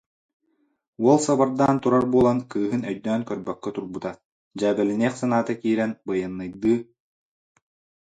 Уол 1.03 1.19
сабардаан 1.25 1.77
турар 1.83 2.05
буолан 2.13 2.39
кыыһын 2.51 2.81
өйдөөн 2.91 3.21
көрбөккө 3.29 3.69
турбута, 3.75 4.11
дьээбэлэниэх 4.59 5.13
санаата 5.21 5.53
киирэн, 5.61 5.91
байыаннайдыы: 6.07 6.75